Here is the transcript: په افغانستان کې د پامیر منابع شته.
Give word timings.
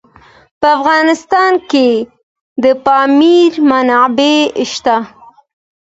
په 0.59 0.67
افغانستان 0.77 1.53
کې 1.71 1.89
د 2.63 2.65
پامیر 2.85 3.51
منابع 3.69 4.39
شته. 4.73 4.97